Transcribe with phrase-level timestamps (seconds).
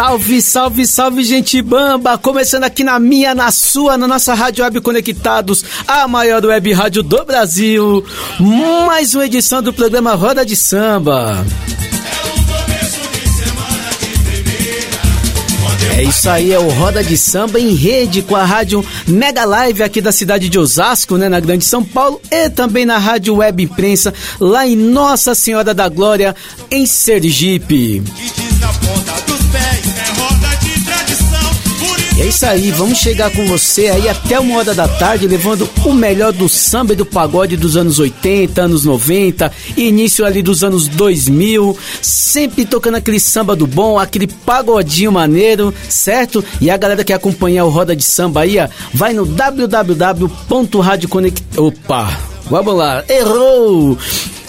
[0.00, 2.16] Salve, salve, salve, gente bamba!
[2.16, 7.02] Começando aqui na minha, na sua, na nossa Rádio Web Conectados, a maior web rádio
[7.02, 8.02] do Brasil.
[8.86, 11.44] Mais uma edição do programa Roda de Samba.
[15.98, 19.82] É isso aí, é o Roda de Samba em rede com a rádio Mega Live
[19.82, 23.64] aqui da cidade de Osasco, né, na Grande São Paulo, e também na rádio Web
[23.64, 26.34] Imprensa lá em Nossa Senhora da Glória,
[26.70, 28.02] em Sergipe.
[32.20, 35.94] É isso aí, vamos chegar com você aí até uma hora da tarde, levando o
[35.94, 40.86] melhor do samba e do pagode dos anos 80, anos 90, início ali dos anos
[40.86, 46.44] 2000, sempre tocando aquele samba do bom, aquele pagodinho maneiro, certo?
[46.60, 51.42] E a galera que acompanha o Roda de Samba aí, ó, vai no www.radioconect...
[51.56, 52.20] Opa!
[52.50, 53.96] Vamos lá, errou!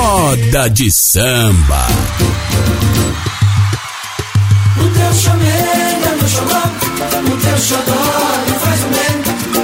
[0.00, 1.86] Roda de Samba.
[4.76, 6.62] O teu chamego é meu xodó,
[7.26, 8.02] o teu xodó
[8.46, 9.14] me faz um bem.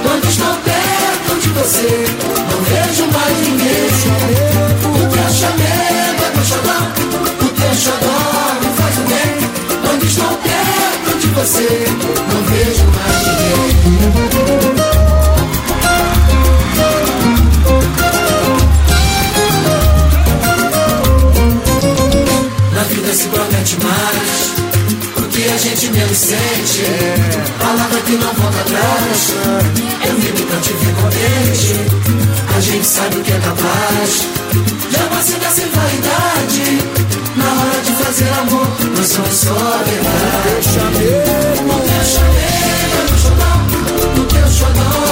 [0.03, 2.05] Quando estou perto de você,
[2.51, 3.87] não vejo mais ninguém.
[4.83, 6.79] O teu chamego é meu xodó,
[7.39, 8.17] o teu xodó
[8.59, 9.31] me faz um bem.
[9.85, 11.69] Quando estou perto de você,
[12.27, 14.64] não vejo mais ninguém.
[23.15, 24.53] Se promete mais
[25.15, 26.83] o que a gente menos sente.
[27.59, 29.33] Palavra que não volta atrás.
[30.05, 31.75] Eu vivo pra te ver contente.
[32.55, 34.27] A gente sabe o que é capaz.
[35.23, 36.83] Sem dar sem vaidade.
[37.35, 40.59] Na hora de fazer amor, nós somos só verdade.
[41.59, 44.21] O teu chamego é meu xodó.
[44.21, 45.04] O teu faz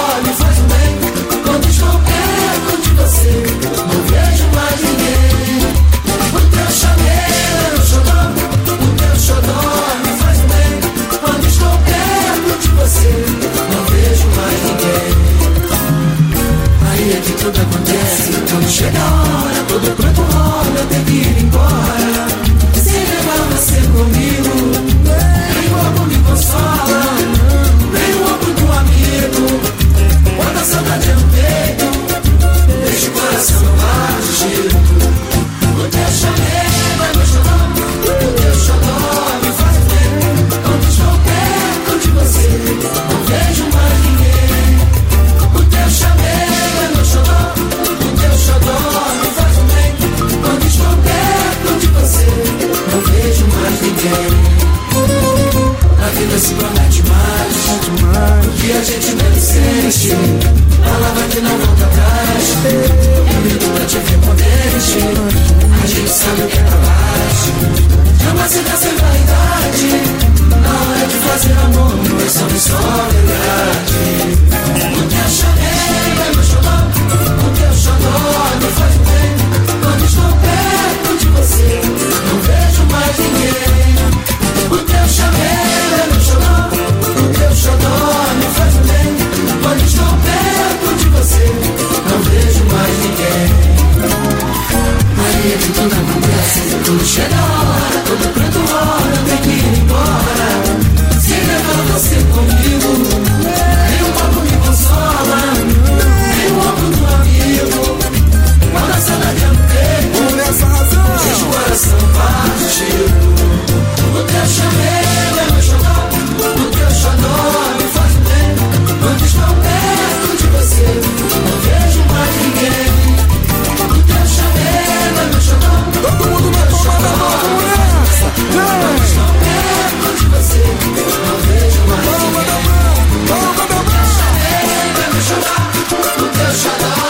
[17.44, 22.26] tudo acontece, quando chega a hora, todo pronto rola, eu tenho que ir embora.
[22.72, 24.54] Sem levar você comigo,
[25.04, 27.04] nem o amor me consola,
[27.92, 29.60] nem o ombro do amigo.
[30.36, 31.83] Quando a saudade é no peito,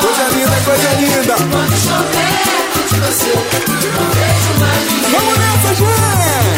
[0.01, 1.35] Coisa é linda, coisa é linda.
[1.35, 2.45] Quando chover,
[2.89, 3.33] de você,
[3.95, 5.11] não vejo mais ninguém.
[5.11, 6.05] Vamos nessa, gente!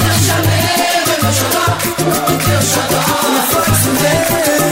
[0.04, 1.66] Meu chamego é meu xodó,
[2.04, 3.00] meu xodó.
[3.26, 4.20] Vamos subir.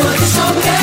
[0.03, 0.83] Quando chover,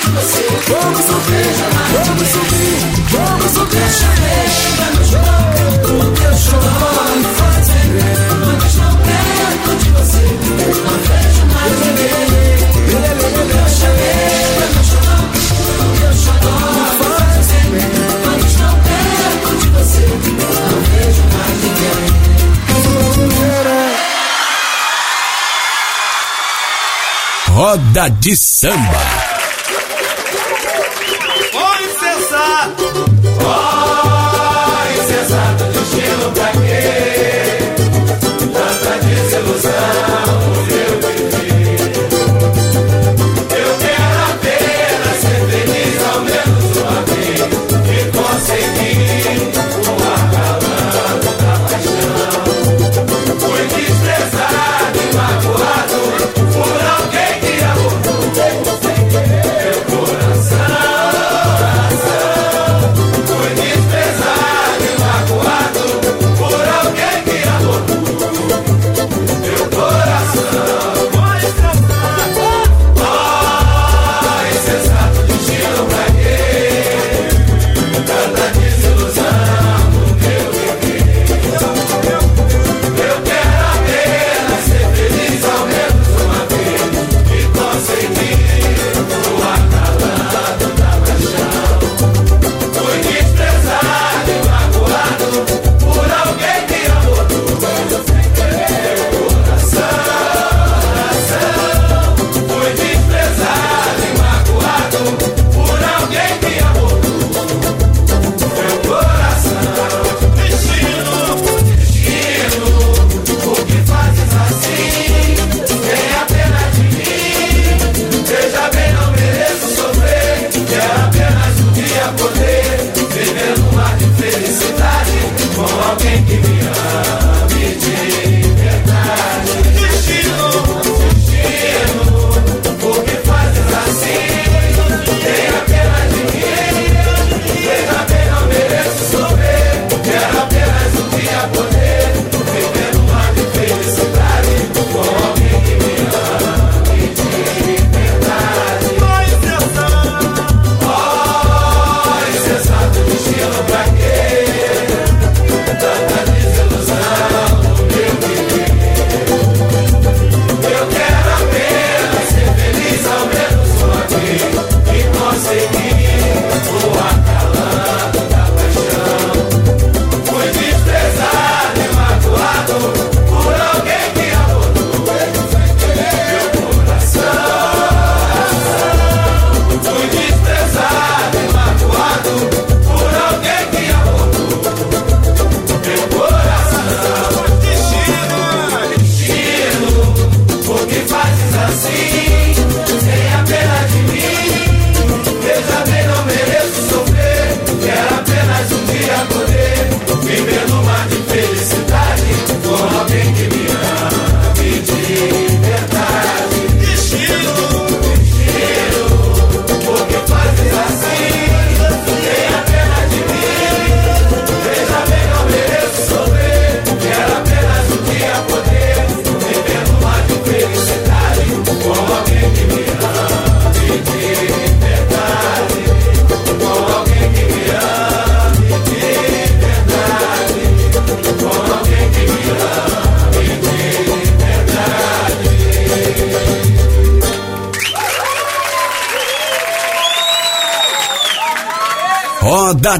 [0.00, 1.50] de você, vamos subir,
[1.92, 2.78] vamos subir,
[3.12, 3.78] vamos subir.
[3.78, 5.38] Meu chamego é quando xodó,
[6.20, 6.74] meu xodó.
[7.38, 7.68] Faz
[8.44, 10.24] Quando chover, de você,
[10.84, 11.17] não vejo
[27.58, 29.00] Roda de samba.
[31.50, 32.84] Foi insensato!
[33.42, 37.27] Foi insensato, destino pra quê?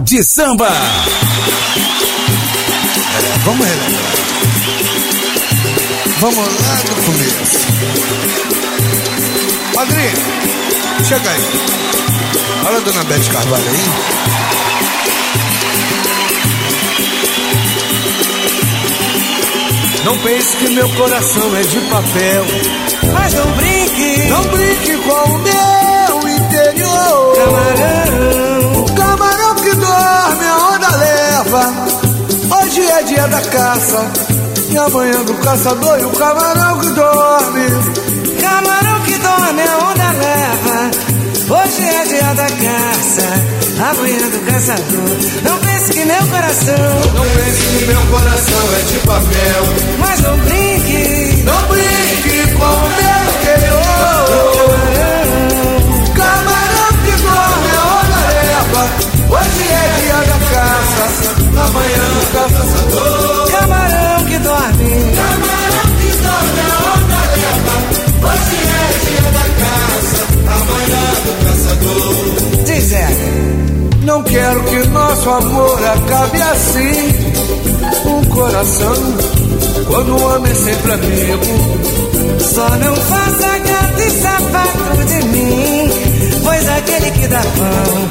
[0.08, 0.68] De samba.
[3.44, 4.12] Vamos relembrar.
[6.20, 7.58] Vamos lá do começo.
[9.74, 11.42] Padrinho, chega aí.
[12.66, 14.78] Olha a dona Beth Carvalho aí.
[20.04, 22.44] Não pense que meu coração é de papel.
[23.12, 27.34] Mas não brinque, Não brinque com o meu interior.
[27.36, 28.47] camarão.
[29.68, 31.74] Que dorme, a onda leva.
[32.56, 34.10] Hoje é dia da caça.
[34.70, 37.66] E amanhã do caçador e o camarão que dorme.
[38.40, 40.90] Camarão que dorme, a onda leva.
[41.50, 45.18] Hoje é dia da caça, amanhã do caçador.
[45.44, 49.98] Não pense que meu coração, Não pense que meu coração é de papel.
[75.40, 77.38] Boca cabe assim
[78.06, 78.94] um coração
[79.86, 81.78] quando o homem é sempre amigo.
[82.40, 85.90] Só não faça gato e sapato de mim,
[86.44, 88.08] pois aquele que dá pão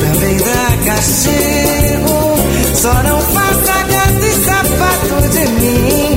[0.00, 2.38] também dá castigo.
[2.74, 6.16] Só não faça gato e sapato de mim,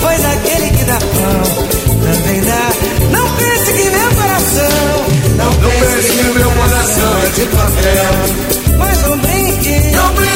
[0.00, 1.42] pois aquele que dá pão
[2.02, 2.70] também dá.
[3.10, 8.78] Não pense que meu coração, não, Não pense que meu coração é de papel.
[8.78, 9.47] mas não brinque.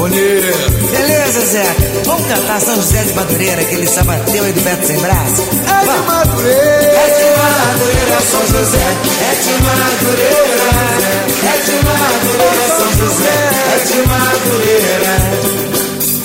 [0.00, 0.90] Bonito.
[0.92, 1.76] Beleza, Zé.
[2.06, 5.42] Vamos cantar São José de Madureira, aquele sabateu aí do Beto Sem Braço?
[5.42, 6.06] É de.
[6.06, 6.62] Madureira.
[6.64, 8.86] É de Madureira, São José.
[9.20, 10.70] É de Madureira.
[11.44, 13.36] É de Madureira, São José.
[13.68, 15.14] É de Madureira.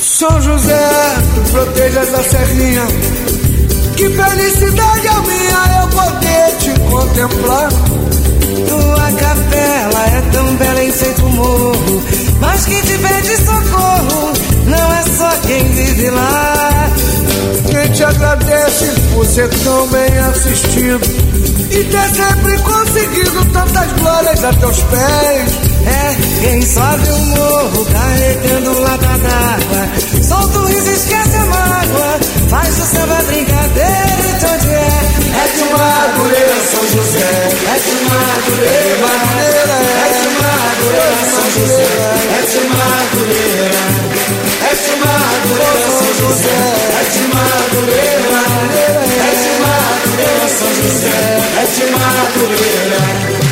[0.01, 0.87] São José,
[1.35, 2.87] tu protejas a serrinha.
[3.97, 7.69] Que felicidade a minha eu poder te contemplar.
[8.69, 12.03] Tua capela é tão bela em feito morro.
[12.39, 13.37] Mas quem te pede
[18.05, 21.01] agradece por ser tão bem assistido
[21.71, 25.75] e ter sempre conseguido tantas glórias a teus pés.
[25.85, 30.23] É quem sobe o morro carregando lata d'água.
[30.23, 32.19] Solta o riso, esquece a mágoa.
[32.49, 35.15] Faz o samba brincadeira e onde é?
[35.35, 37.49] É de Madureira, São José.
[37.65, 39.15] É de Madureira
[40.01, 41.89] É de Madureira, São José.
[42.31, 43.83] É de Madureira.
[44.61, 46.59] É de Madureira, São José.
[46.99, 47.74] É de Madureira.
[51.57, 53.44] É de Madureira.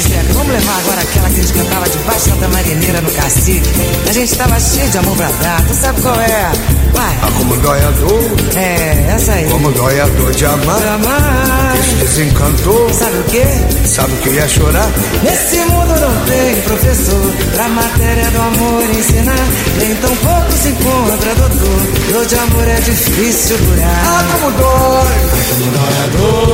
[0.00, 3.70] Zeca, vamos levar agora aquela que a gente cantava debaixo da marineira no cacique.
[4.08, 6.52] A gente tava cheio de amor pra dar, tu sabe qual é?
[6.92, 7.18] Vai.
[7.22, 9.44] Ah, como dói a dor, É, essa aí.
[9.50, 10.82] como dói a dor de amar.
[10.86, 11.76] Amar.
[12.00, 13.44] Desencantou, Sabe o quê?
[13.86, 14.88] sabe o que ia chorar?
[15.22, 19.46] Nesse mundo não tem professor pra matéria do amor ensinar.
[19.78, 21.80] Nem tão pouco se encontra doutor.
[22.12, 24.40] Dor de amor é difícil Ah, curar.
[24.40, 25.16] como dói,
[25.48, 26.46] Como dói a dor,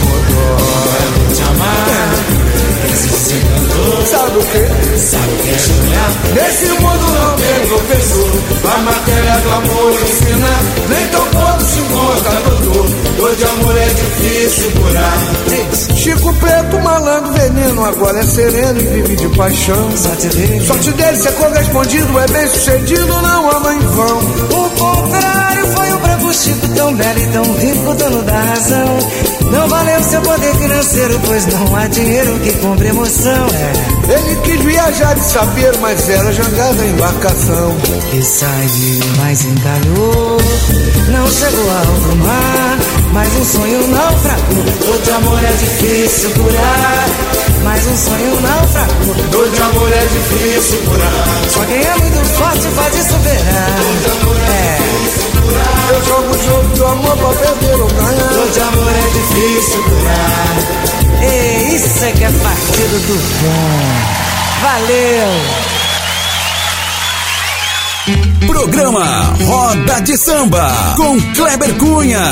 [0.00, 1.34] como dói.
[1.34, 1.86] de amar.
[1.86, 2.45] Desencantou,
[4.06, 4.98] Sabe o que?
[4.98, 6.10] sabe o que é chorar?
[6.34, 8.32] Nesse mundo não tem professor,
[8.64, 10.62] a matéria do amor ensinar.
[10.88, 15.96] Nem tão pouco se encontra doutor, dor de amor é difícil curar.
[15.96, 19.96] Chico Preto, malandro, veneno, agora é sereno e vive de paixão.
[19.96, 20.66] sorte dele.
[20.66, 24.18] Sorte dele ser correspondido, é bem sucedido, não ama em vão.
[24.18, 25.35] O contrário
[26.06, 28.98] foi o bravo Chico, tão belo e tão rico, dono da razão.
[29.50, 33.46] Não valeu seu poder financeiro, pois não há dinheiro que compre emoção.
[33.46, 34.12] É.
[34.12, 37.76] Ele quis viajar de saber, mas era jangada a embarcação.
[38.10, 40.36] Que saiu, mas encalhou.
[41.08, 42.78] Não chegou ao mar,
[43.12, 44.98] mas um sonho naufragou.
[45.04, 47.08] De amor é difícil curar,
[47.64, 49.48] mas um sonho naufragou.
[49.50, 51.50] De amor é difícil curar.
[51.50, 53.76] Só quem é muito forte pode superar.
[54.48, 54.95] É,
[55.88, 58.28] Eu jogo o jogo do amor pra perder ou ganhar.
[58.32, 60.56] dor de amor é difícil curar.
[61.22, 64.16] E isso é que é partido do bom.
[64.62, 65.66] Valeu!
[68.46, 72.22] Programa Roda de Samba com Kleber Cunha.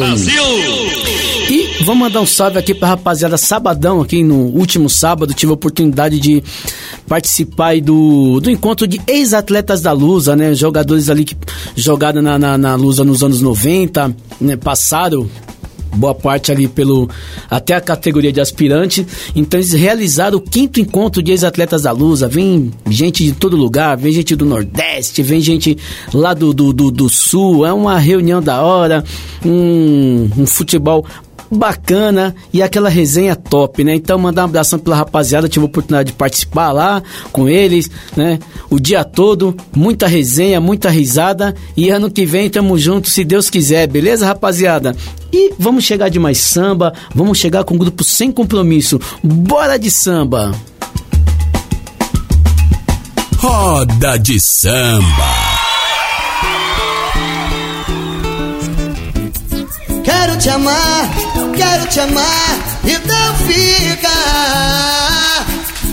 [1.50, 5.54] E vamos mandar um salve aqui pra rapaziada sabadão, aqui no último sábado, tive a
[5.54, 6.42] oportunidade de
[7.06, 10.54] participar aí do, do encontro de ex-atletas da Lusa, né?
[10.54, 11.36] Jogadores ali que
[11.76, 14.56] jogaram na, na, na Lusa nos anos 90, né?
[14.56, 15.28] Passaram
[15.94, 17.08] boa parte ali pelo
[17.50, 19.06] até a categoria de aspirante.
[19.34, 22.28] Então eles realizaram o quinto encontro de ex-atletas da Lusa.
[22.28, 25.76] Vem gente de todo lugar, vem gente do Nordeste, vem gente
[26.12, 27.64] lá do, do, do, do Sul.
[27.64, 29.04] É uma reunião da hora,
[29.44, 31.04] um, um futebol
[31.54, 33.94] bacana e aquela resenha top, né?
[33.94, 38.38] Então mandar um abração pela rapaziada, tive a oportunidade de participar lá com eles, né?
[38.68, 43.48] O dia todo, muita resenha, muita risada e ano que vem tamo junto, se Deus
[43.48, 44.96] quiser, beleza, rapaziada?
[45.32, 49.00] E vamos chegar de mais samba, vamos chegar com um grupo sem compromisso.
[49.22, 50.52] Bora de samba!
[53.44, 55.28] Roda de samba.
[60.02, 60.72] Quero te amar,
[61.56, 64.08] quero te amar, então fica.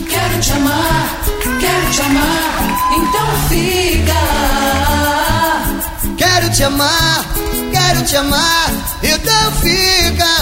[0.08, 1.20] Quero te amar,
[1.60, 4.20] quero te amar, então fica.
[6.16, 7.24] Quero te amar,
[7.72, 8.70] quero te amar,
[9.02, 10.32] então fica.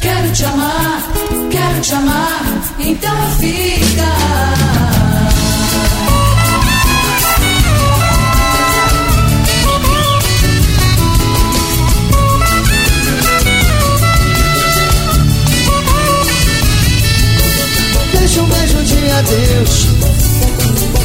[0.00, 1.02] Quero te amar,
[1.50, 2.42] quero te amar,
[2.78, 4.79] então fica.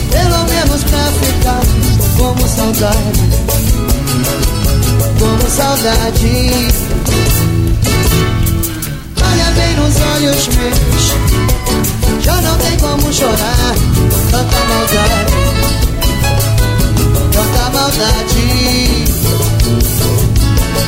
[0.10, 1.62] Pelo menos pra ficar
[2.18, 3.22] como saudade,
[5.20, 6.50] como saudade.
[9.22, 11.14] Olha bem nos olhos meus,
[12.24, 13.76] já não tem como chorar,
[14.32, 15.34] tanta maldade,
[17.34, 19.06] tanta maldade.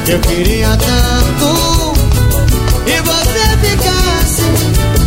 [0.08, 1.94] Eu queria tanto
[2.86, 4.44] e você ficasse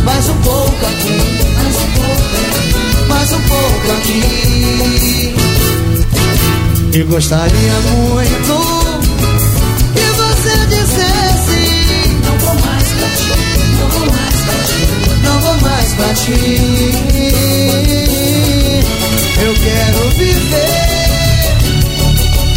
[0.03, 1.40] mais um pouco aqui,
[1.71, 5.33] mais um pouco, mais um pouco aqui.
[6.93, 8.55] E gostaria muito
[9.95, 11.61] que você dissesse:
[12.25, 13.31] Não vou mais pra ti,
[13.79, 14.81] não vou mais pra ti.
[15.23, 16.39] Não vou mais pra ti.
[19.41, 21.55] Eu quero viver,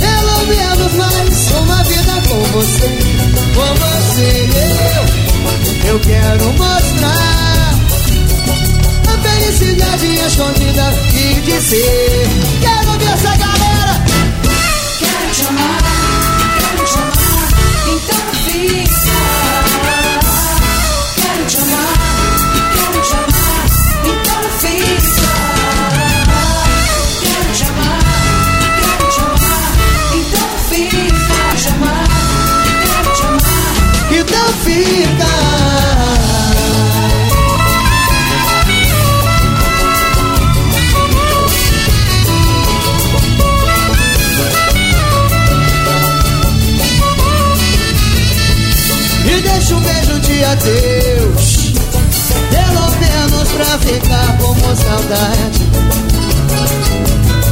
[0.00, 2.90] pelo menos mais uma vida com você,
[3.54, 4.32] com você.
[4.96, 7.53] Eu, eu quero mostrar
[9.64, 12.28] felicidade escondida e dizer:
[12.60, 14.04] Quero ver essa galera.
[14.98, 16.03] Quero te amar,
[50.34, 51.72] beijo de adeus
[52.50, 55.62] Pelo menos pra ficar como saudade.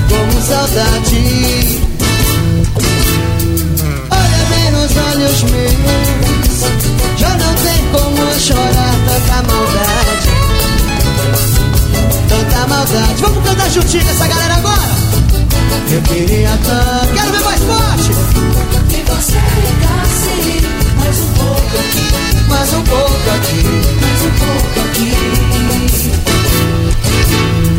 [0.08, 1.80] Como saudade.
[4.10, 5.78] Olha bem nos olhos meus.
[7.18, 10.28] Já não tem como chorar tanta maldade.
[12.28, 13.22] Tanta maldade.
[13.22, 14.92] Vamos cantar juntinho essa galera agora?
[15.90, 17.14] Eu queria tanto.
[17.14, 18.10] Quero ver mais forte.
[18.88, 20.32] Que você ficasse
[20.96, 21.61] mais um pouco
[22.62, 23.64] Mais um pouco aqui
[24.00, 25.10] mais um pouco aqui.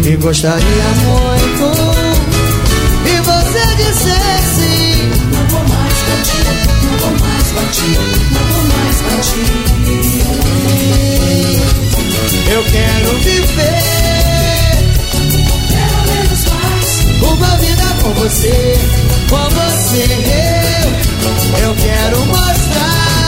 [0.09, 1.71] E gostaria muito
[3.05, 4.71] E você dissesse
[5.31, 6.35] Não vou mais pra ti,
[6.83, 7.91] não vou mais pra ti,
[8.33, 9.45] não vou mais pra ti.
[12.51, 13.83] Eu quero viver
[16.11, 16.87] menos mais
[17.21, 18.57] Uma vida com você
[19.29, 23.22] Com você eu Eu quero mostrar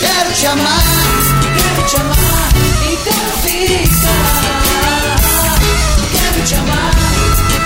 [0.00, 1.00] Quero te amar
[1.70, 2.16] Quero te amar,
[2.92, 4.14] então fica.
[6.12, 6.94] Quero te amar,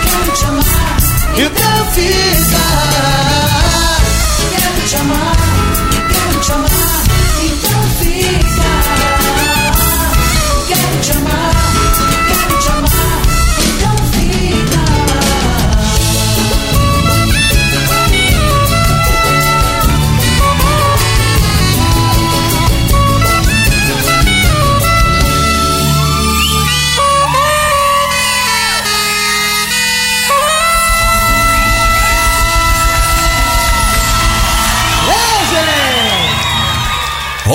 [0.04, 0.96] quero te amar,
[1.36, 2.64] Então fica.
[4.50, 5.43] Quero te amar,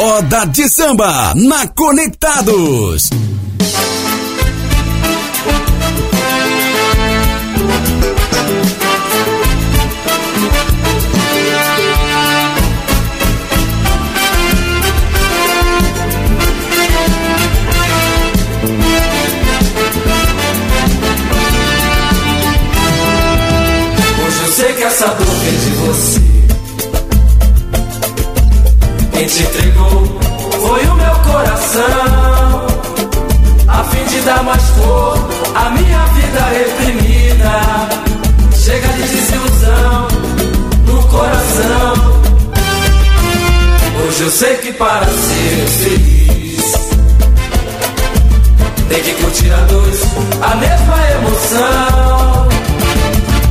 [0.10, 3.10] Roda de Samba na Conectados.
[24.26, 26.29] Hoje eu sei que essa dor é de você.
[44.30, 46.62] Eu sei que para ser feliz
[48.88, 50.04] tem que curtir a dois
[50.39, 52.48] a mesma emoção.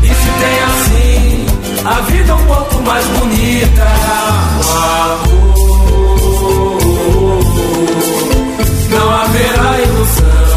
[0.04, 1.46] E se tem assim
[1.84, 3.86] a vida é um pouco mais bonita,
[4.62, 5.58] o amor
[8.88, 10.47] não haverá ilusão.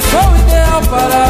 [0.00, 1.29] Pessoa ideal para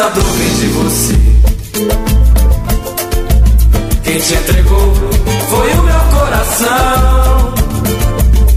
[0.00, 1.14] essa vem de você.
[4.02, 4.94] Quem te entregou
[5.50, 7.54] foi o meu coração.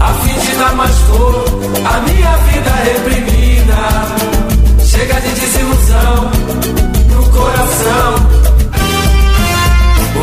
[0.00, 1.44] A fim de dar mais cor
[1.84, 3.76] à minha vida reprimida.
[4.86, 6.30] Chega de desilusão
[7.10, 8.14] no coração.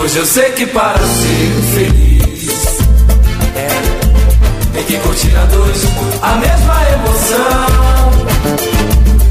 [0.02, 2.50] Hoje eu sei que para ser feliz
[3.56, 3.68] é,
[4.74, 5.84] tem que curtir a dois
[6.22, 7.82] a mesma emoção.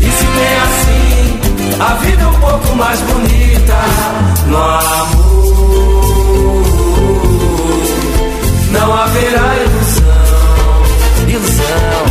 [0.01, 1.10] E se tem assim,
[1.79, 3.75] a vida é um pouco mais bonita.
[4.47, 6.01] No amor,
[8.73, 10.11] não haverá ilusão.
[11.29, 12.05] Ilusão,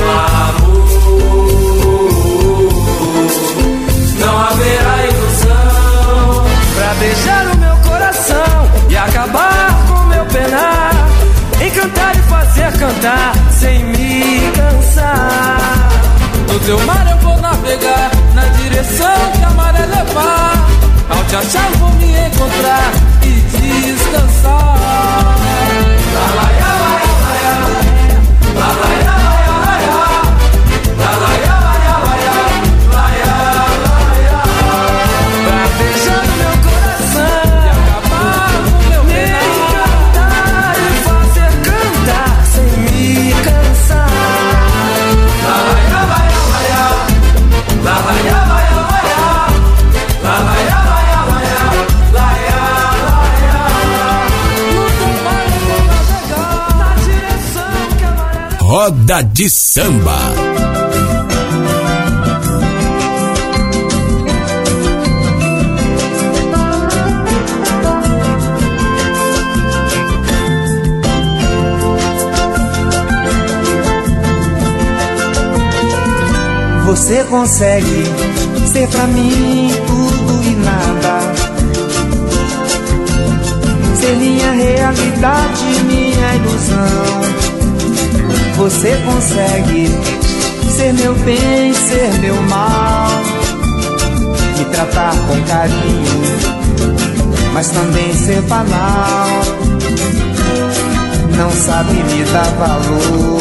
[0.00, 0.90] No amor,
[4.18, 6.44] não haverá ilusão.
[6.74, 10.92] Pra beijar o meu coração e acabar com meu penar.
[11.66, 15.79] Encantar e fazer cantar sem me cansar.
[16.50, 20.68] No teu mar eu vou navegar na direção que a maré levar.
[21.08, 22.90] Ao te achar vou me encontrar
[23.22, 24.50] e descansar.
[26.12, 27.09] La la ya la
[58.90, 60.18] Roda de samba.
[76.84, 78.04] Você consegue
[78.72, 81.32] ser pra mim tudo e nada.
[84.00, 87.39] Ser minha realidade, minha ilusão.
[88.60, 89.88] Você consegue
[90.76, 93.08] ser meu bem, ser meu mal.
[94.58, 96.38] Me tratar com carinho,
[97.54, 99.28] mas também ser banal.
[101.38, 103.40] Não sabe me dar valor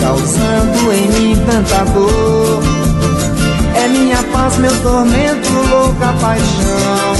[0.00, 2.62] causando em mim tanta dor.
[3.76, 7.14] É minha paz, meu tormento, louca paixão.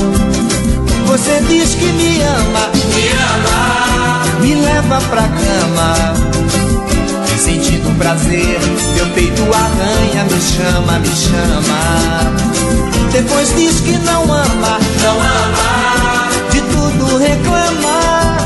[1.07, 6.26] Você diz que me ama, me ama, me leva pra cama.
[7.99, 8.59] Prazer,
[8.95, 11.81] meu peito arranha, me chama, me chama.
[13.11, 18.37] Depois diz que não ama, não ama, de tudo reclama.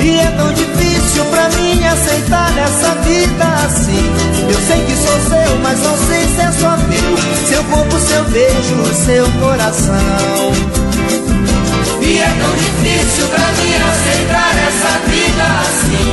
[0.00, 4.12] E é tão difícil pra mim aceitar essa vida assim.
[4.48, 7.16] Eu sei que sou seu, mas não sei se é só meu.
[7.48, 10.52] Seu corpo, seu beijo, seu coração.
[12.00, 14.95] E é tão difícil pra mim aceitar essa
[15.26, 16.06] vida assim.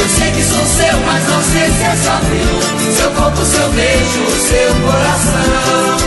[0.00, 2.54] Eu sei que sou seu, mas não sei se é só meu.
[2.94, 5.98] Seu corpo, seu beijo, seu coração.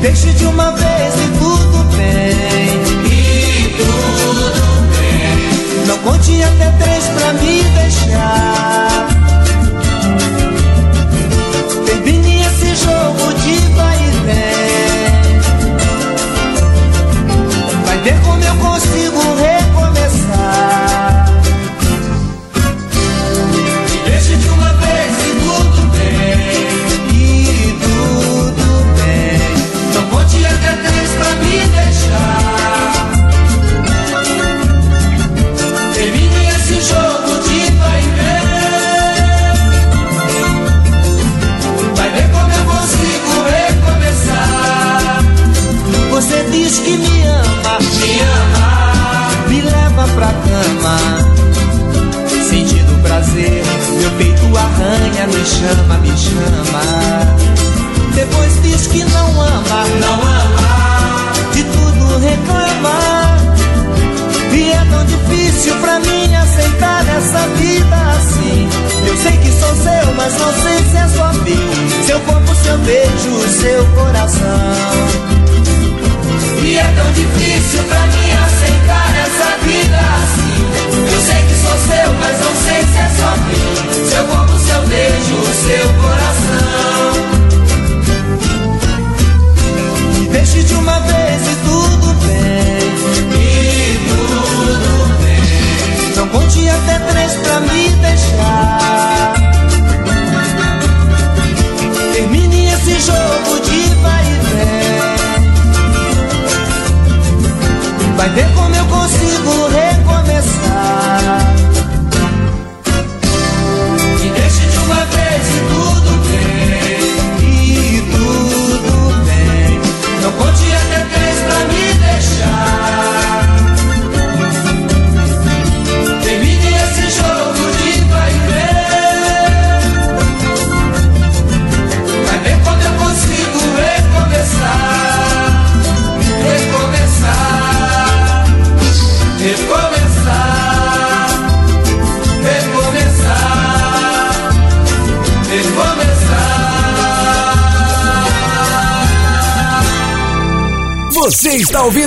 [0.00, 2.82] Deixe de uma vez e tudo bem.
[3.06, 4.62] E tudo
[4.98, 5.86] bem.
[5.86, 8.81] Não conte até três pra me deixar.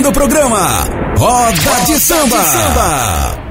[0.06, 0.58] Está ouvindo o programa
[1.16, 3.46] Roda de Samba.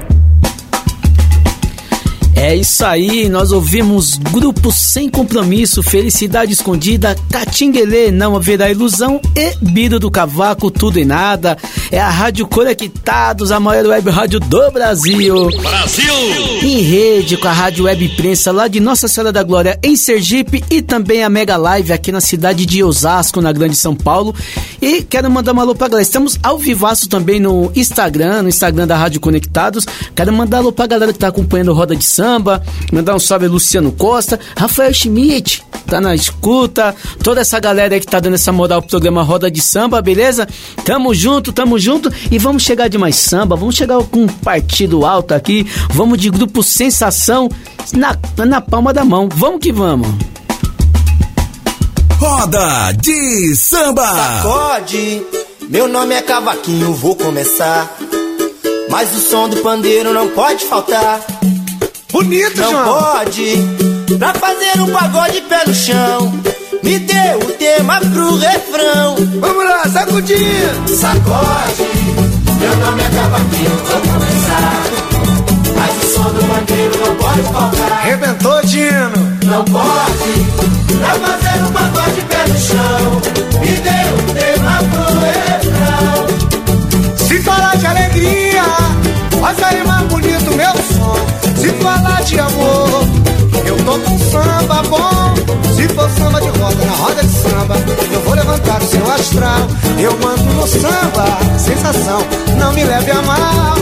[2.34, 9.54] É isso aí, nós ouvimos Grupo Sem Compromisso, Felicidade Escondida, Catinguelê, Não Haverá Ilusão e
[9.60, 11.56] Biro do Cavaco, Tudo e Nada.
[11.90, 15.48] É a Rádio Conectados, a maior web rádio do Brasil.
[15.62, 16.14] Brasil!
[16.62, 20.64] Em rede com a Rádio Web Imprensa lá de Nossa Senhora da Glória em Sergipe
[20.68, 24.34] e também a Mega Live aqui na cidade de Osasco, na Grande São Paulo.
[24.82, 26.02] E quero mandar uma alô pra galera.
[26.02, 29.86] Estamos ao vivaço também no Instagram, no Instagram da Rádio Conectados.
[30.14, 33.48] Quero mandar alô pra galera que tá acompanhando Roda de Samba, mandar um salve a
[33.48, 38.50] Luciano Costa, Rafael Schmidt, tá na escuta, toda essa galera aí que tá dando essa
[38.50, 40.48] moral pro programa Roda de Samba, beleza?
[40.84, 45.04] Tamo junto, tamo junto e vamos chegar de mais samba, vamos chegar com um partido
[45.06, 47.48] alto aqui, vamos de grupo Sensação
[47.92, 50.08] na, na palma da mão, vamos que vamos.
[52.18, 54.06] Roda de Samba.
[54.06, 55.22] Sacode,
[55.68, 57.94] meu nome é Cavaquinho, vou começar.
[58.88, 61.20] Mas o som do pandeiro não pode faltar.
[62.10, 62.84] Bonito, Não João.
[62.84, 63.56] pode,
[64.18, 66.32] pra fazer um pagode pé no chão.
[66.82, 69.16] Me dê o tema pro refrão.
[69.40, 70.74] Vamos lá, sacudinha.
[70.86, 71.88] Sacode,
[72.60, 74.82] meu nome é Cavaquinho, vou começar.
[75.76, 77.92] Mas o som do pandeiro não pode faltar.
[77.92, 79.36] Arrebentou, Dino.
[79.44, 80.46] Não pode,
[80.98, 83.20] pra fazer um pagode pé no chão.
[83.60, 86.26] Me dê o tema pro refrão.
[87.28, 88.64] Se falar de alegria,
[89.40, 91.16] vai sair mais bonito meu som.
[91.56, 93.05] Se falar de amor,
[93.86, 95.34] eu tô com samba bom.
[95.74, 97.76] Se for samba de roda, na roda de samba,
[98.12, 99.68] eu vou levantar o seu astral.
[99.98, 102.20] Eu mando no samba, sensação,
[102.58, 103.76] não me leve a mal.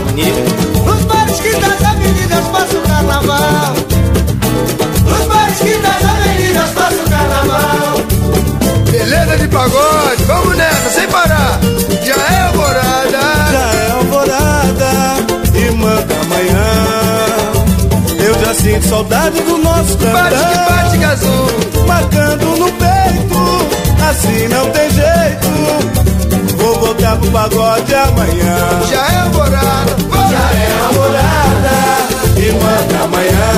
[0.85, 3.75] Nos bares que das avenidas passa o carnaval.
[5.09, 7.95] Nos bares que das avenidas passa o carnaval.
[8.91, 11.59] Beleza de pagode, vamos nessa, sem parar.
[12.03, 13.19] Já é alvorada.
[13.53, 14.91] Já é alvorada
[15.55, 16.94] e manda amanhã.
[18.75, 23.39] Sinto saudade do nosso Bate que bate, marcando no peito.
[24.11, 26.57] Assim não tem jeito.
[26.57, 28.57] Vou voltar pro pagode amanhã.
[28.91, 29.97] Já é alvorada.
[30.29, 31.77] Já é alvorada
[32.37, 33.53] e manda amanhã.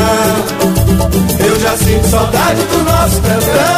[1.48, 3.72] Eu já sinto saudade do nosso tantã,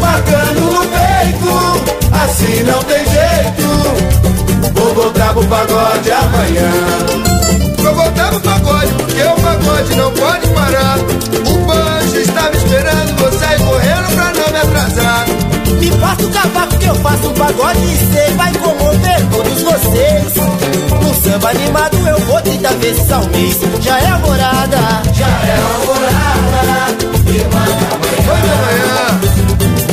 [0.00, 1.50] marcando no peito.
[2.12, 4.72] Assim não tem jeito.
[4.72, 7.25] Vou voltar pro pagode amanhã.
[7.86, 10.98] Vou voltar pro pagode, porque o pagode não pode parar.
[10.98, 15.26] O banjo está me esperando, vou sair correndo pra não me atrasar.
[15.78, 20.34] Me passa o cavaco que eu faço um pagode e cê vai comover todos vocês.
[21.00, 23.56] No samba animado eu vou 30 vezes ao mês.
[23.80, 24.78] Já é alvorada,
[25.14, 27.06] já é alvorada.
[27.28, 27.86] E manda
[28.26, 29.20] Vamos amanhã.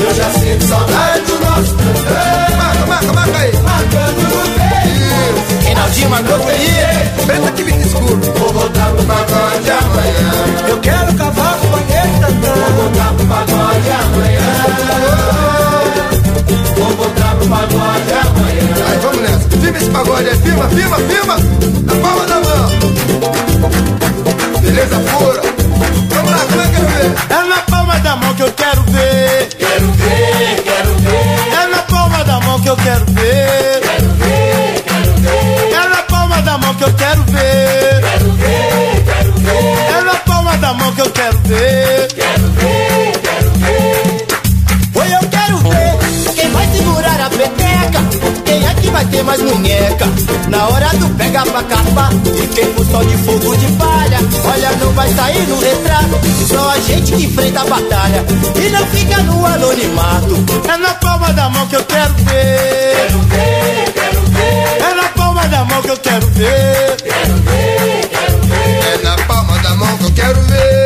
[0.04, 3.54] Eu já sinto saudade do nosso tantã, Marca, marca, marca aí.
[3.62, 5.64] marcando no peito.
[5.64, 6.40] Reinaldinho marcou
[20.54, 21.38] firma, firma, firma
[21.84, 22.70] na palma da mão.
[24.62, 25.42] Beleza pura.
[26.10, 27.12] Vamos lá, como é que eu ver?
[27.30, 29.50] É na palma da mão que eu quero ver.
[29.58, 31.64] Quero ver, quero ver.
[31.64, 33.82] É na palma da mão que eu quero ver.
[33.82, 35.74] Quero ver, quero ver.
[35.74, 38.02] É na palma da mão que eu quero ver.
[38.02, 39.98] Quero ver, quero ver.
[39.98, 41.83] É na palma da mão que eu quero ver.
[49.24, 50.06] tem mais munheca.
[50.50, 54.20] Na hora do pega pra capar, e tempo só de fogo de palha.
[54.46, 58.26] Olha, não vai sair no retrato, só a gente que enfrenta a batalha.
[58.56, 60.44] E não fica no anonimato.
[60.72, 62.96] É na palma da mão que eu quero ver.
[62.96, 64.92] Quero ver, quero ver.
[64.92, 66.98] É na palma da mão que eu quero ver.
[67.04, 68.94] Quero ver, quero ver.
[68.94, 70.83] É na palma da mão que eu quero ver.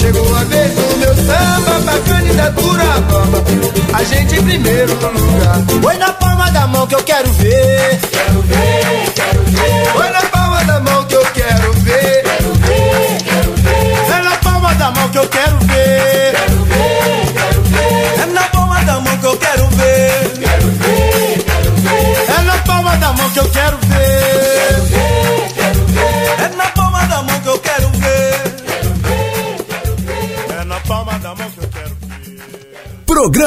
[0.00, 3.44] Chegou a vez do meu samba pra candidatura Vamos, bamba.
[3.92, 5.64] A gente primeiro tá no lugar.
[5.82, 8.00] Foi na palma da mão que eu quero ver.
[8.10, 9.19] Quero ver.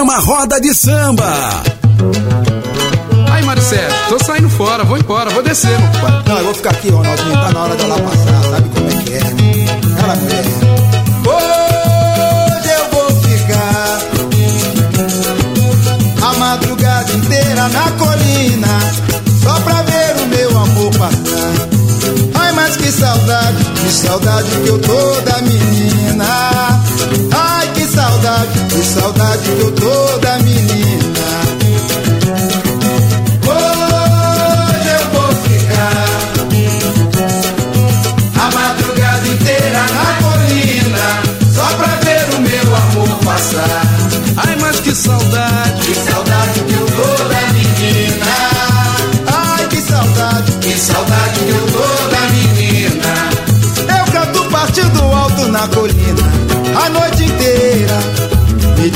[0.04, 1.64] programa Roda de Samba.
[3.32, 5.78] Aí, Maricelo, tô saindo fora, vou embora, vou descer.
[6.28, 9.14] Não, eu vou ficar aqui, Ronaldinho, tá na hora dela passar, sabe como é que
[9.14, 9.24] é?
[9.24, 9.66] Né?
[10.04, 10.50] Ela pega.
[11.30, 14.00] Hoje eu vou ficar
[16.22, 18.80] a madrugada inteira na colina,
[19.42, 21.54] só pra ver o meu amor passar.
[22.36, 26.26] Ai, mas que saudade, que saudade que eu tô da menina.
[27.32, 30.53] Ai, que saudade que saudade que eu tô da minha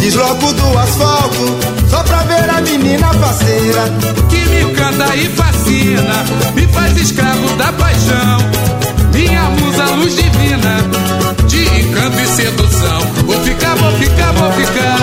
[0.08, 1.58] Desloco do asfalto
[1.90, 3.92] só pra ver a menina parceira
[4.30, 6.24] que me encanta e fascina,
[6.56, 8.38] me faz escravo da paixão.
[9.14, 10.78] Minha musa luz divina,
[11.46, 13.02] de encanto e sedução.
[13.26, 14.97] Vou ficar, vou ficar, vou ficar.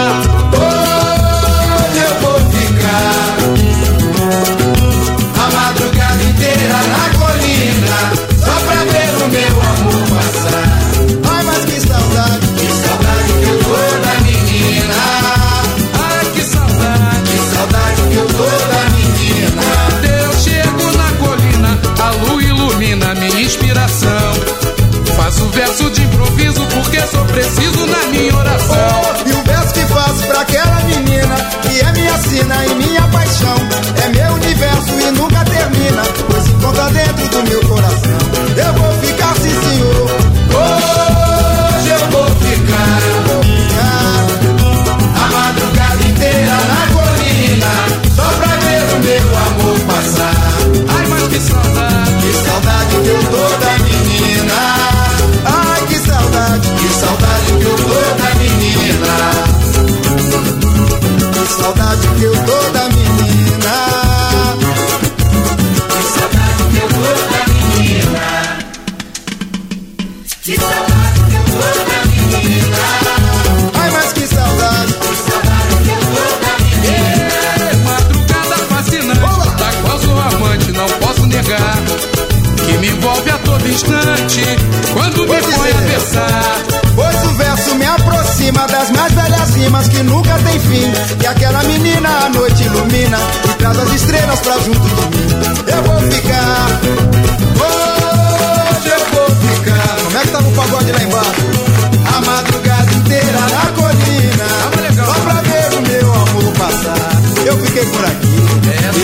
[108.05, 109.04] por aquí.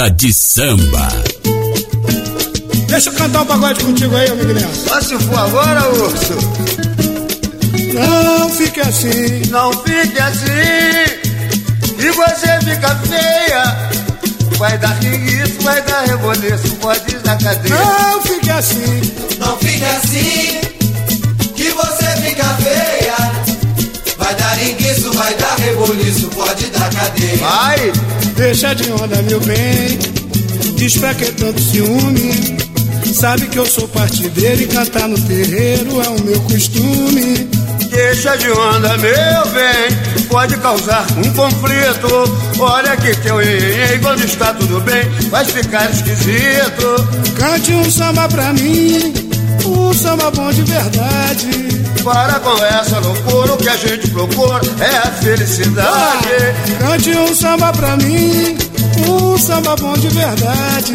[0.00, 1.08] Roda de samba.
[2.88, 4.88] Deixa eu cantar um pagode contigo aí, amigo Nelson.
[4.88, 6.32] Só se for agora, urso.
[7.92, 9.42] Não fique assim.
[9.50, 10.48] Não fique assim.
[11.98, 13.90] E você fica feia.
[14.56, 17.74] Vai dar ringuiço, vai dar reboliço, pode ir na cadeia.
[17.74, 19.00] Não fique assim.
[19.38, 20.60] Não fique assim,
[21.56, 22.89] que você fica feia.
[24.62, 27.36] Enguiço, vai dar reboliço, pode dar cadeia.
[27.38, 27.92] Vai!
[28.36, 29.98] Deixa de onda, meu bem.
[30.76, 32.58] Diz pra que tanto ciúme.
[33.12, 37.48] Sabe que eu sou partideiro e cantar no terreiro é o meu costume.
[37.90, 42.08] Deixa de onda, meu bem, pode causar um conflito.
[42.58, 47.34] Olha que teu iê, quando está tudo bem, vai ficar esquisito.
[47.36, 49.12] Cante um samba pra mim,
[49.70, 51.48] um samba bom de verdade.
[52.04, 56.28] Para com essa loucura, o que a gente procura é a felicidade.
[56.78, 58.56] Cante um samba pra mim,
[59.06, 60.92] um samba bom de verdade.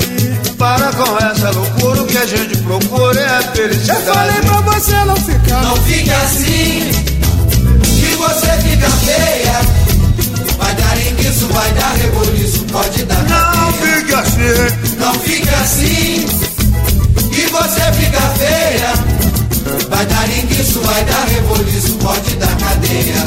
[0.57, 4.01] Para com essa loucura, o que a gente procura é a Eu felicidade.
[4.05, 5.61] falei pra você não ficar.
[5.63, 6.91] Não fique assim,
[7.84, 9.61] que você fica feia.
[10.57, 16.26] Vai dar enguiço, vai dar reboliço, pode dar Não fique assim, Não fique assim,
[17.55, 18.93] você fica feia.
[19.89, 23.23] Vai dar enguiço, vai dar reboliço, pode dar cadeia.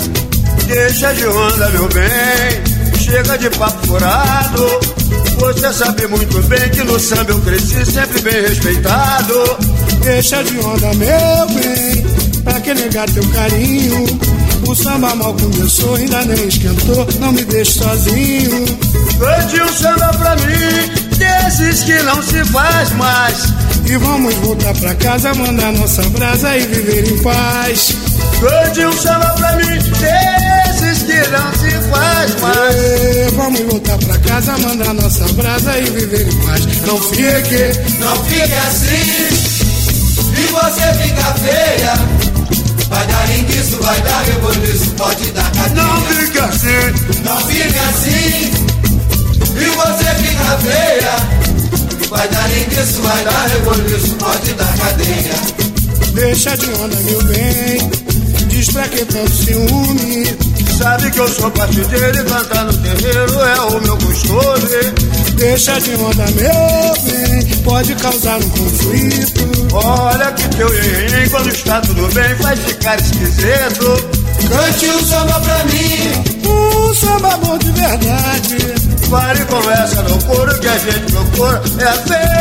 [0.66, 2.98] deixa de onda, meu bem.
[2.98, 4.98] Chega de papo furado.
[5.38, 9.56] Você sabe muito bem que no samba eu cresci sempre bem respeitado.
[10.02, 12.06] Deixa de onda, meu bem.
[12.44, 14.04] Pra que negar teu carinho?
[14.66, 17.06] O samba mal começou, ainda nem esquentou.
[17.20, 18.66] Não me deixe sozinho.
[19.18, 23.67] Cante um samba pra mim, desses que não se faz mais.
[23.88, 27.94] E vamos voltar pra casa, mandar nossa brasa e viver em paz.
[28.40, 32.74] Cante um samba pra mim, desses que não se faz mais.
[32.76, 36.66] E vamos voltar pra casa, mandar nossa brasa e viver em paz.
[36.86, 39.28] Não fique, Não fique assim,
[40.36, 41.94] e você fica feia.
[42.90, 46.26] Vai dar enguiço, vai dar reboliço, pode dar Não cadeia.
[46.26, 48.52] fica assim, Não fique assim,
[49.56, 51.57] e você fica feia.
[52.10, 55.34] Vai dar enguiço, vai dar reboliço, pode dar cadeia.
[56.14, 57.90] deixa de onda, meu bem.
[58.48, 60.58] Diz pra que tanto ciúme?
[60.78, 65.34] sabe que eu sou partideiro e cantar no terreiro é o meu costume.
[65.34, 67.56] Deixa de onda, meu bem.
[67.64, 69.74] Pode causar um conflito.
[69.74, 74.27] Olha que teu iê, quando está tudo bem, faz ficar esquisito.
[74.48, 78.56] Cante um samba pra mim, Um samba bom de verdade.
[79.10, 81.92] Pare com essa loucura, o que a gente procura é a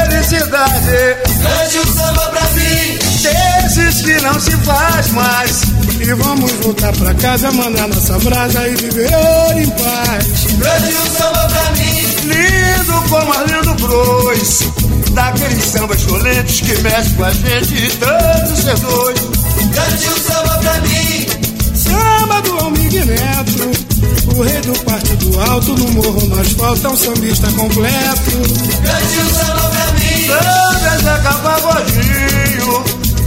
[0.08, 1.18] felicidade.
[1.42, 3.00] cante um samba pra mim.
[3.22, 5.62] Desses que não se faz mais.
[6.00, 9.10] E vamos voltar pra casa, mandar nossa brasa e viver
[9.56, 10.26] em paz.
[10.62, 14.60] Cante um samba pra mim, Lindo como Arlindo Cruz.
[15.12, 19.20] Daqueles sambas violentos que mexem com a gente e tanto ser dois.
[19.74, 21.07] cante um samba pra mim.
[21.98, 23.72] Samba do Almig Neto.
[24.36, 28.32] O rei do partido alto, no morro no asfalto, é um sambista completo.
[28.84, 32.84] Cante um samba pra mim, Samba Zé Capagodinho.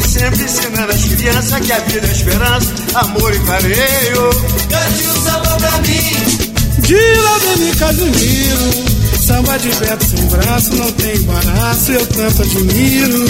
[0.07, 4.31] Sempre ensinando as crianças que a vida é esperança, amor e carinho.
[4.68, 6.81] cante um samba pra mim.
[6.81, 8.91] De Laudemir Casimiro.
[9.27, 13.25] Samba de Beto sem braço, não tem embaraço, eu tanto admiro.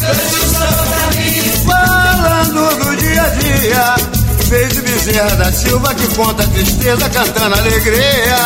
[0.00, 4.21] Cante um samba pra mim, Falando do dia a dia.
[4.48, 8.36] Fez o Bezerra da Silva que conta a tristeza cantando alegria.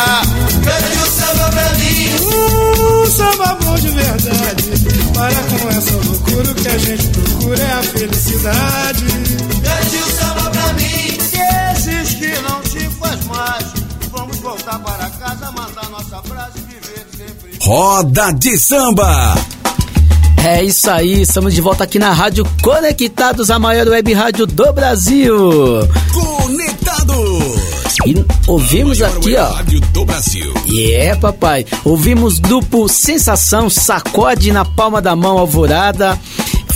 [0.63, 2.09] cante um samba pra mim.
[2.21, 4.63] Um samba bom de verdade.
[5.13, 9.05] Para com essa loucura, o que a gente procura é a felicidade.
[9.05, 11.17] Cante um samba pra mim.
[11.75, 13.65] Esses que não se faz mais.
[14.11, 17.57] Vamos voltar para casa, mandar nossa frase e viver sempre.
[17.61, 19.35] Roda de samba.
[20.49, 24.71] É isso aí, estamos de volta aqui na Rádio Conectados, a maior web rádio do
[24.71, 25.35] Brasil.
[26.13, 27.97] Conectados.
[28.05, 29.49] E ouvimos aqui, ó.
[29.51, 30.53] Rádio do Brasil.
[30.65, 31.65] E é, papai.
[31.83, 36.17] Ouvimos grupo Sensação, Sacode na Palma da Mão, Alvorada.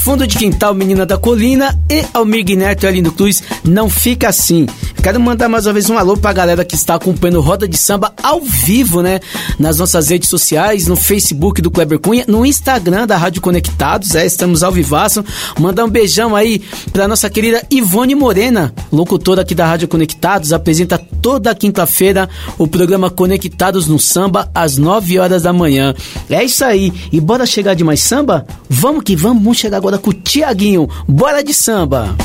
[0.04, 4.66] Fundo de Quintal, Menina da Colina e Almir Neto e Alindo Cruz, não fica assim.
[5.02, 8.14] Quero mandar mais uma vez um alô pra galera que está acompanhando Roda de Samba
[8.22, 9.20] ao vivo, né?
[9.58, 14.28] Nas nossas redes sociais, no Facebook do Kleber Cunha, no Instagram da Rádio Conectados, é,
[14.28, 15.26] estamos ao vivaço.
[15.60, 16.62] Mandar um beijão aí
[16.94, 22.30] pra nossa querida Ivone Morena, locutora aqui da Rádio Conectados, apresenta toda quinta-feira
[22.60, 25.96] o programa Conectados no Samba, às 9 horas da manhã.
[26.30, 26.94] É isso aí.
[27.12, 28.46] E bora chegar de mais samba?
[28.70, 30.88] Vamos que vamos, vamos chegar agora com o Tiaguinho.
[31.08, 32.16] Bora de samba!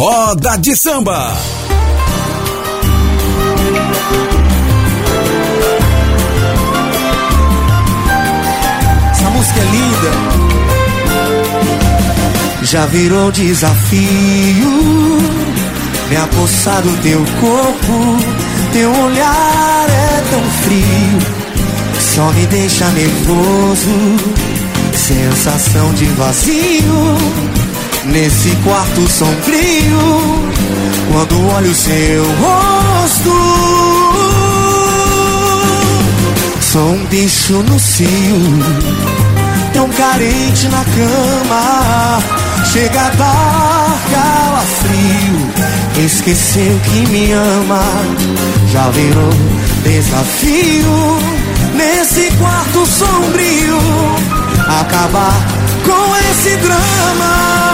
[0.00, 1.36] Roda de samba.
[9.34, 10.12] música é linda.
[12.62, 14.00] Já virou desafio
[16.08, 18.16] me apossar do teu corpo.
[18.72, 21.18] Teu olhar é tão frio,
[22.14, 24.16] só me deixa nervoso.
[24.94, 27.59] Sensação de vazio
[28.06, 30.50] nesse quarto sombrio.
[31.12, 33.32] Quando olho seu rosto,
[36.60, 38.08] sou um bicho no cio,
[39.72, 42.22] tão carente na cama.
[42.72, 47.82] Chega a dar calafrio, esqueceu que me ama,
[48.70, 49.32] já virou
[49.82, 51.18] desafio
[51.74, 53.78] nesse quarto sombrio.
[54.80, 55.34] Acabar
[55.84, 57.69] com esse drama.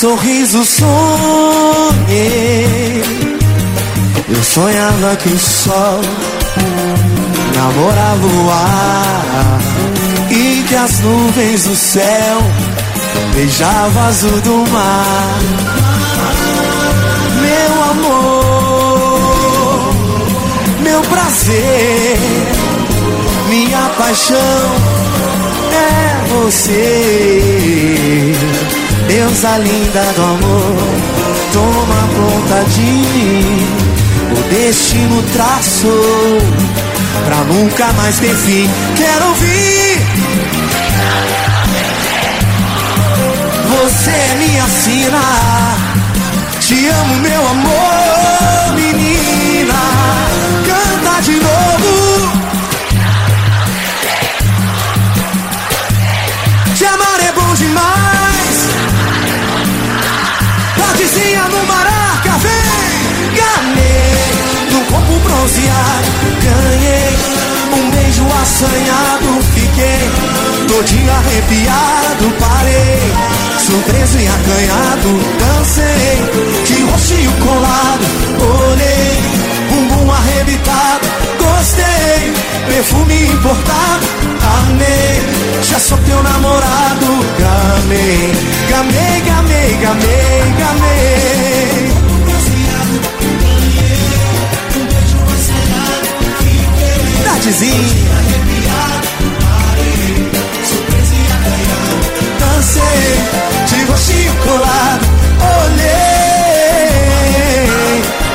[0.00, 1.84] Sorriso sonhei.
[4.30, 6.00] Eu sonhava que o sol
[7.54, 9.60] namorava o ar
[10.30, 12.38] e que as nuvens do céu
[13.34, 15.38] beijavam azul do mar.
[17.42, 19.20] Meu amor,
[20.82, 22.16] meu prazer,
[23.50, 24.64] minha paixão
[25.74, 27.90] é você.
[29.12, 30.76] Deusa linda do amor,
[31.52, 33.66] toma conta de mim.
[34.30, 36.38] O destino traçou
[37.24, 38.70] pra nunca mais ter fim.
[38.96, 40.00] Quero ouvir.
[43.80, 45.22] Você me assina.
[46.60, 48.09] Te amo, meu amor,
[68.60, 69.42] assanhado.
[69.54, 70.10] Fiquei
[70.68, 72.30] todinho arrepiado.
[72.38, 73.12] Parei,
[73.58, 75.20] surpreso e acanhado.
[75.38, 78.04] Dancei de roxinho colado.
[78.70, 79.22] Olhei,
[79.70, 81.08] bumbum arrebitado.
[81.38, 82.32] Gostei,
[82.66, 84.06] perfume importado.
[84.58, 87.06] Amei, já sou teu namorado.
[87.38, 88.32] Gamei,
[88.68, 91.69] gamei, gamei, gamei, gamei.
[97.40, 98.20] Tardezinha
[102.38, 103.16] Dancei
[103.66, 105.06] de roxinho colado
[105.64, 106.92] Olhei.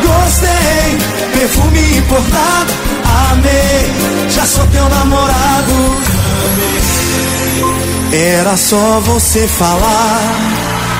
[0.01, 0.97] Gostei
[1.33, 2.73] Perfume importado
[3.31, 3.85] Amei.
[4.29, 5.95] Já sou teu namorado.
[8.11, 10.19] Era só você falar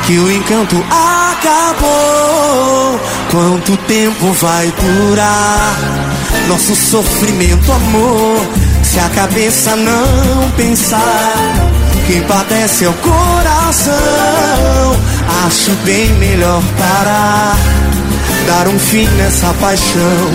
[0.05, 2.99] Que o encanto acabou.
[3.31, 6.04] Quanto tempo vai durar
[6.47, 8.45] Nosso sofrimento, amor
[8.83, 11.75] Se a cabeça não pensar
[12.07, 13.95] quem padece é o coração.
[15.47, 17.57] Acho bem melhor parar,
[18.47, 20.31] dar um fim nessa paixão.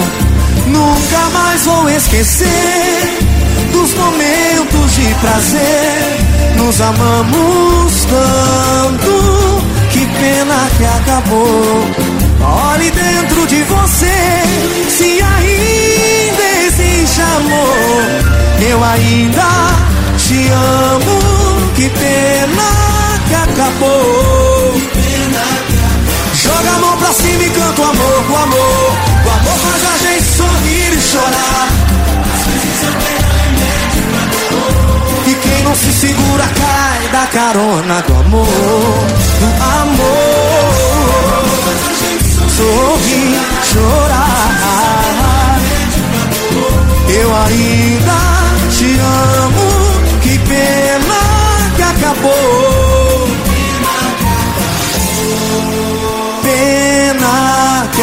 [0.67, 3.19] Nunca mais vou esquecer
[3.73, 6.19] dos momentos de prazer.
[6.57, 12.10] Nos amamos tanto, que pena que acabou.
[12.43, 14.07] Olhe dentro de você,
[14.89, 18.61] se ainda existe amor.
[18.69, 19.47] Eu ainda
[20.17, 21.21] te amo.
[21.75, 22.71] Que pena
[23.29, 24.81] que acabou.
[26.35, 28.93] Joga a mão pra cima e canta o amor, o amor.
[29.25, 31.69] O amor faz a gente sorrir e chorar.
[35.27, 39.47] E quem não se segura cai da carona do amor, do
[39.81, 40.80] amor.
[42.61, 43.41] Sorrir,
[43.73, 45.59] chorar.
[47.09, 48.21] Eu ainda
[48.77, 49.69] te amo.
[50.23, 51.21] Que pena
[51.89, 53.29] acabou.
[56.43, 58.03] Pena que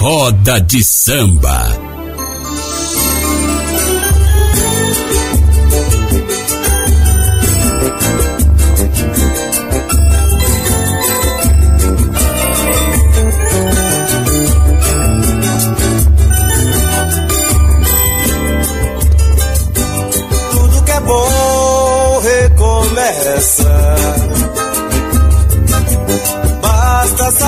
[0.00, 1.83] Roda de samba.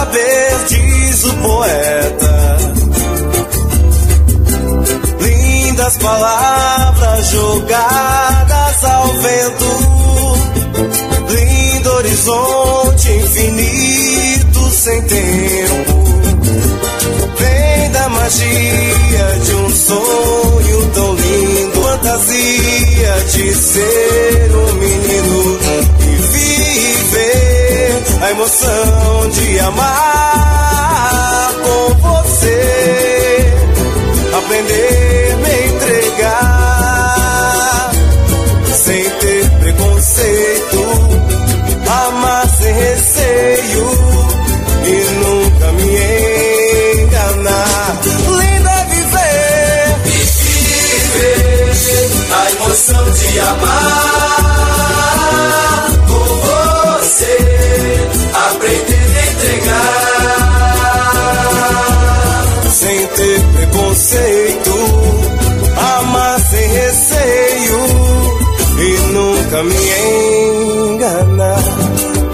[0.06, 2.56] Saber, diz o poeta.
[5.20, 9.66] Lindas palavras jogadas ao vento.
[11.28, 16.04] Lindo horizonte infinito sem tempo.
[17.38, 25.58] Vem da magia de um sonho tão lindo, fantasia de ser um menino
[26.00, 28.95] e viver a emoção
[29.66, 33.52] amar com você,
[34.38, 37.10] aprender me entregar
[38.74, 40.80] sem ter preconceito,
[42.06, 43.86] amar sem receio
[44.84, 44.94] e
[45.24, 48.00] nunca me enganar.
[48.04, 50.10] Lindo é viver e
[51.00, 51.70] viver
[52.32, 53.95] a emoção de amar
[69.56, 71.62] nunca me enganar.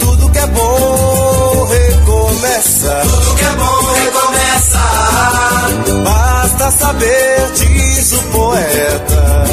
[0.00, 3.02] Tudo que é bom recomeça.
[3.02, 4.80] Tudo que é bom recomeça.
[6.04, 9.44] Basta saber, diz o poeta.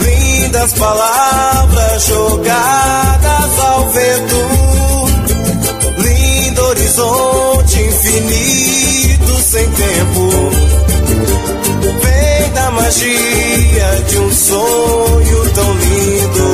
[0.00, 4.36] Lindas palavras jogadas ao vento.
[5.98, 10.95] Lindo horizonte infinito sem tempo.
[12.66, 16.48] Da magia de um sonho tão lindo.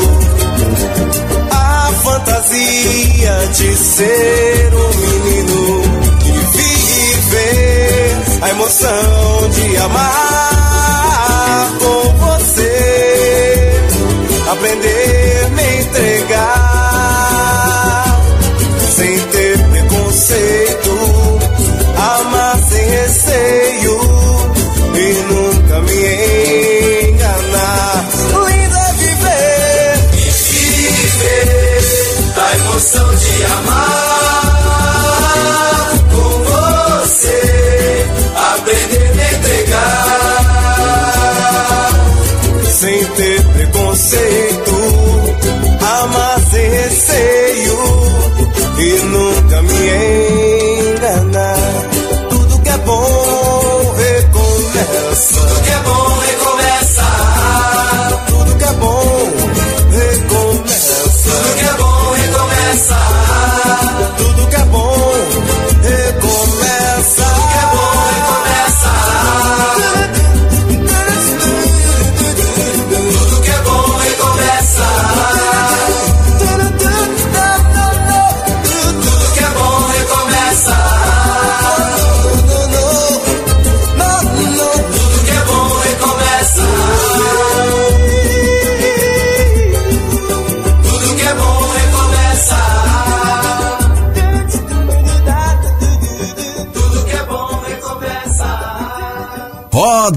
[1.50, 5.82] A fantasia de ser um menino
[6.26, 13.72] e viver a emoção de amar com você.
[14.50, 16.61] Aprender me entregar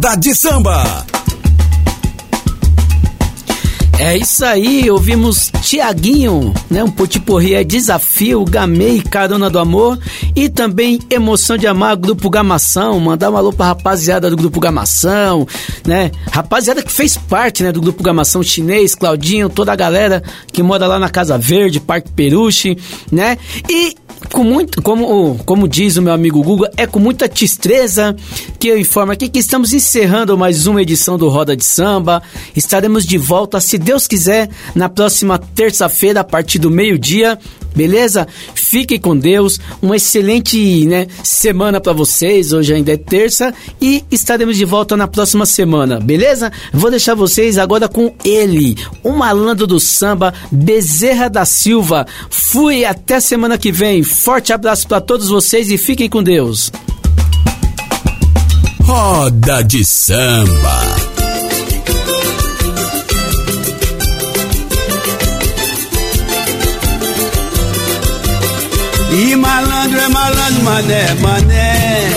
[0.06, 1.06] Roda de samba.
[3.97, 6.84] É isso aí, ouvimos Tiaguinho, né?
[6.84, 9.97] Um potiporri é desafio, Gamei, Carona do Amor
[10.36, 12.99] e também Emoção de Amar, Grupo Gamação.
[12.99, 15.47] Mandar um alô pra rapaziada do Grupo Gamação,
[15.86, 16.11] né?
[16.31, 20.88] Rapaziada que fez parte, né, do Grupo Gamação chinês, Claudinho, toda a galera que mora
[20.88, 22.77] lá na Casa Verde, Parque Peruche,
[23.11, 23.38] né?
[23.69, 23.95] E
[24.31, 28.15] com muito, como, como diz o meu amigo Google, é com muita tristeza
[28.59, 32.21] que eu informo aqui que estamos encerrando mais uma edição do Roda de Samba.
[32.55, 37.38] Estaremos de volta, se Deus quiser, na próxima terça-feira, a partir do meio-dia.
[37.75, 38.25] Beleza?
[38.53, 39.59] Fiquem com Deus.
[39.81, 42.53] Uma excelente né, semana para vocês.
[42.53, 46.51] Hoje ainda é terça e estaremos de volta na próxima semana, beleza?
[46.71, 52.05] Vou deixar vocês agora com ele, o malandro do samba, Bezerra da Silva.
[52.30, 54.03] Fui até semana que vem.
[54.03, 56.71] Forte abraço para todos vocês e fiquem com Deus.
[58.84, 61.15] Roda de samba.
[69.17, 72.09] E malandro é malandro, mané, mané.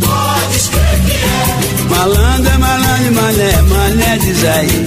[0.00, 1.88] Pode escrever.
[1.90, 2.31] Malandro
[3.06, 4.86] é malandro, mané, mané, diz aí.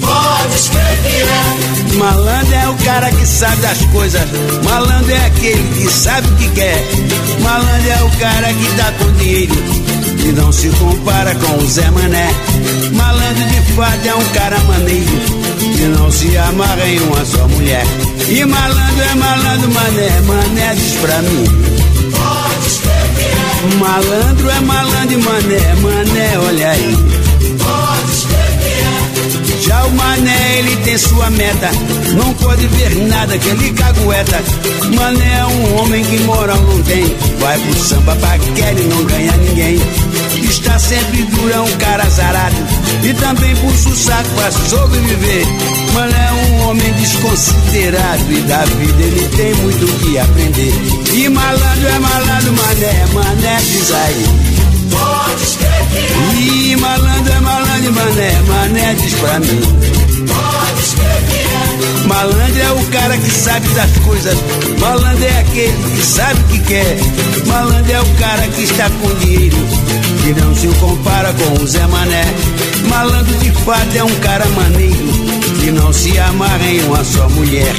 [0.00, 1.68] Pode escrever.
[1.98, 4.22] Malandro é o cara que sabe das coisas.
[4.64, 6.84] Malandro é aquele que sabe o que quer.
[7.40, 9.54] Malandro é o cara que tá com dinheiro.
[10.24, 12.28] E não se compara com o Zé Mané.
[12.92, 15.10] Malandro de fato é um cara maneiro.
[15.76, 17.84] Que não se amarra em uma só mulher.
[18.28, 21.44] E malandro é malandro, mané, mané, diz pra mim.
[23.78, 27.27] Malandro é malandro, e mané, mané, olha aí.
[29.68, 31.70] Já o mané, ele tem sua meta.
[32.16, 34.42] Não pode ver nada que ele cagueta.
[34.96, 37.04] Mané é um homem que moral não tem.
[37.38, 39.78] Vai pro samba, paquera e não ganha ninguém.
[40.42, 42.56] Está sempre duro, é um cara azarado.
[43.04, 45.46] E também puxa o saco pra sobreviver.
[45.92, 48.32] Mané é um homem desconsiderado.
[48.32, 50.72] E da vida ele tem muito o que aprender.
[51.12, 54.57] E malandro é malandro, mané, mané, diz aí.
[59.40, 59.60] Mim.
[62.06, 64.36] Malandro é o cara que sabe das coisas.
[64.80, 66.96] Malandro é aquele que sabe o que quer.
[67.46, 69.56] Malandro é o cara que está com dinheiro.
[70.22, 72.24] Que não se compara com o Zé Mané.
[72.88, 75.06] Malandro de fato é um cara maneiro.
[75.60, 77.74] Que não se amarra em uma só mulher.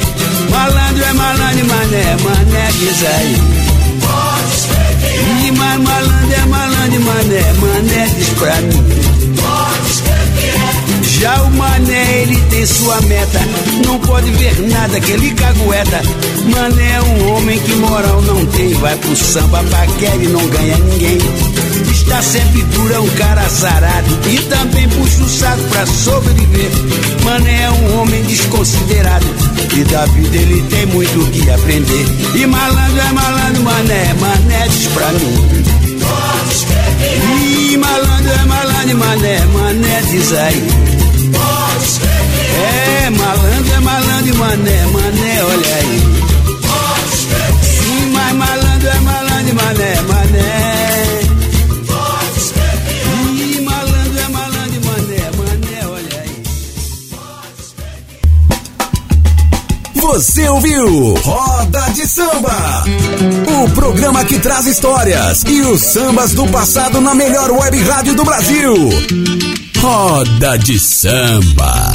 [0.50, 3.36] Malandro é malandro, mané, mané, diz aí.
[4.00, 5.52] Pode escrever.
[5.52, 9.29] Malandro é malandro, mané, mané, diz pra mim.
[11.20, 13.40] Já o mané, ele tem sua meta.
[13.84, 16.00] Não pode ver nada que ele cagueta.
[16.46, 18.72] Mané é um homem que moral não tem.
[18.72, 21.18] Vai pro samba, paquera e não ganha ninguém.
[21.92, 24.18] Está sempre duro, é um cara azarado.
[24.30, 26.70] E também puxa o saco pra sobreviver.
[27.22, 29.26] Mané é um homem desconsiderado.
[29.76, 32.06] E da vida ele tem muito o que aprender.
[32.34, 35.64] E malandro é malandro, mané, mané diz pra mim.
[37.44, 40.99] E malandro é malandro, mané, mané diz aí.
[41.80, 46.02] É, malandro é malandro e mané, mané, olha aí.
[47.62, 51.20] Sim, mas malandro é malandro e mané, mané.
[53.34, 56.42] Ih, malandro é malandro e mané, mané, olha aí.
[59.94, 62.84] Você ouviu Roda de Samba,
[63.46, 68.24] o programa que traz histórias e os sambas do passado na melhor web rádio do
[68.24, 68.74] Brasil.
[69.82, 71.92] Roda de Samba.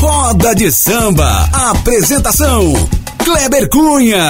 [0.00, 2.72] Roda de Samba, apresentação
[3.24, 4.22] Kleber Cunha.